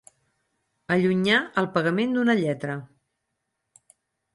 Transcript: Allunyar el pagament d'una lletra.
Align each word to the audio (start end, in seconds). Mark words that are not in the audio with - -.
Allunyar 0.95 1.43
el 1.63 1.69
pagament 1.77 2.19
d'una 2.19 2.39
lletra. 2.43 2.83